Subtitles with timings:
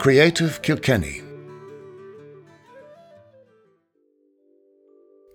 [0.00, 1.20] Creative Kilkenny.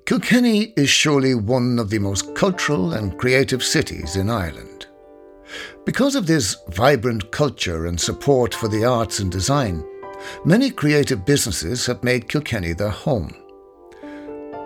[0.08, 4.88] Kilkenny is surely one of the most cultural and creative cities in Ireland.
[5.86, 9.86] Because of this vibrant culture and support for the arts and design,
[10.46, 13.36] many creative businesses have made Kilkenny their home.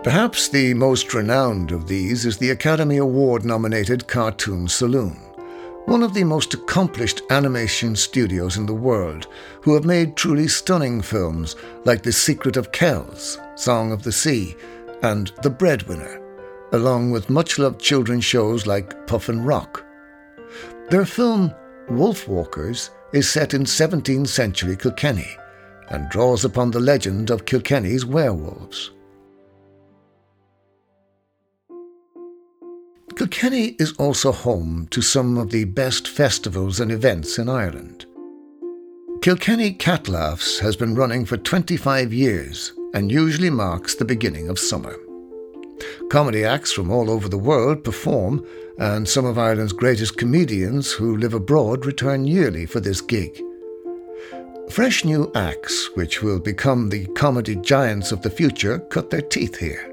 [0.02, 5.29] Perhaps the most renowned of these is the Academy Award nominated Cartoon Saloon,
[5.86, 9.26] one of the most accomplished animation studios in the world,
[9.62, 14.54] who have made truly stunning films like The Secret of Kells, Song of the Sea,
[15.02, 16.20] and The Breadwinner,
[16.72, 19.84] along with much loved children's shows like Puffin Rock.
[20.90, 21.52] Their film
[21.88, 25.36] Wolfwalkers is set in 17th century Kilkenny
[25.88, 28.92] and draws upon the legend of Kilkenny's werewolves.
[33.16, 38.06] Kilkenny is also home to some of the best festivals and events in Ireland.
[39.20, 44.58] Kilkenny Cat Laughs has been running for 25 years and usually marks the beginning of
[44.58, 44.96] summer.
[46.08, 48.44] Comedy acts from all over the world perform,
[48.78, 53.38] and some of Ireland's greatest comedians who live abroad return yearly for this gig.
[54.70, 59.58] Fresh new acts, which will become the comedy giants of the future, cut their teeth
[59.58, 59.92] here.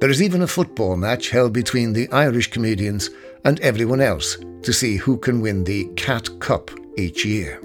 [0.00, 3.10] There is even a football match held between the Irish comedians
[3.44, 7.60] and everyone else to see who can win the Cat Cup each year.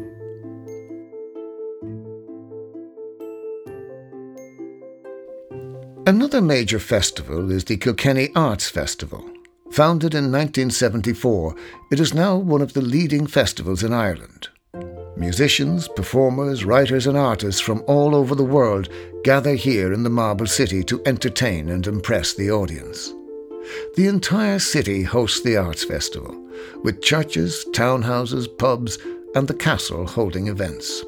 [6.06, 9.23] Another major festival is the Kilkenny Arts Festival.
[9.72, 11.56] Founded in 1974,
[11.91, 14.50] it is now one of the leading festivals in Ireland.
[15.17, 18.89] Musicians, performers, writers, and artists from all over the world
[19.23, 23.13] gather here in the Marble City to entertain and impress the audience.
[23.95, 26.38] The entire city hosts the Arts Festival,
[26.83, 28.97] with churches, townhouses, pubs,
[29.35, 31.03] and the castle holding events.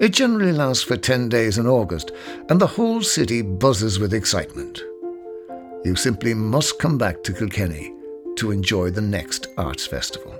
[0.00, 2.12] It generally lasts for 10 days in August,
[2.48, 4.82] and the whole city buzzes with excitement.
[5.84, 7.94] You simply must come back to Kilkenny
[8.36, 10.34] to enjoy the next arts festival.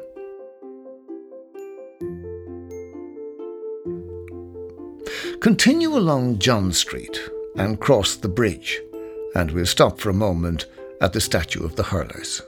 [5.40, 7.20] Continue along John Street
[7.54, 8.80] and cross the bridge,
[9.36, 10.66] and we'll stop for a moment
[11.00, 12.42] at the statue of the hurlers.